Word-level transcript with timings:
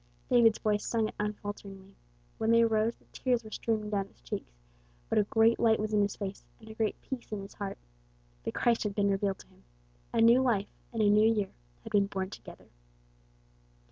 David's 0.31 0.57
voice 0.57 0.83
sung 0.83 1.09
it 1.09 1.15
unfalteringly. 1.19 1.93
When 2.39 2.49
they 2.49 2.63
arose 2.63 2.95
the 2.95 3.05
tears 3.13 3.43
were 3.43 3.51
streaming 3.51 3.91
down 3.91 4.07
his 4.07 4.19
cheeks, 4.21 4.51
but 5.09 5.19
a 5.19 5.23
great 5.25 5.59
light 5.59 5.79
was 5.79 5.93
in 5.93 6.01
his 6.01 6.15
face, 6.15 6.43
and 6.59 6.67
a 6.69 6.73
great 6.73 6.99
peace 7.03 7.31
in 7.31 7.43
his 7.43 7.53
heart. 7.53 7.77
The 8.43 8.51
Christ 8.51 8.81
had 8.81 8.95
been 8.95 9.11
revealed 9.11 9.37
to 9.37 9.47
him. 9.49 9.61
A 10.11 10.19
new 10.19 10.41
life 10.41 10.71
and 10.91 11.03
a 11.03 11.07
new 11.07 11.31
year 11.31 11.51
had 11.83 11.91
been 11.91 12.07
born 12.07 12.31
together. 12.31 12.69